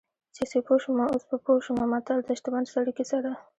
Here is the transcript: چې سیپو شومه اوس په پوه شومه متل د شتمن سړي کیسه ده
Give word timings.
چې 0.35 0.43
سیپو 0.51 0.73
شومه 0.83 1.05
اوس 1.11 1.23
په 1.29 1.35
پوه 1.43 1.59
شومه 1.65 1.85
متل 1.91 2.17
د 2.23 2.29
شتمن 2.39 2.63
سړي 2.73 2.91
کیسه 2.97 3.17
ده 3.25 3.33